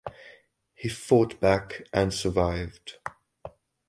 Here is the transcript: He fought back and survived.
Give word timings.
He 0.73 0.89
fought 0.89 1.39
back 1.39 1.83
and 1.93 2.11
survived. 2.11 2.95